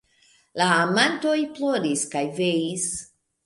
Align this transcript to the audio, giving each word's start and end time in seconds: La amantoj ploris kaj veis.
La 0.61 0.69
amantoj 0.77 1.37
ploris 1.59 2.09
kaj 2.17 2.25
veis. 2.41 2.93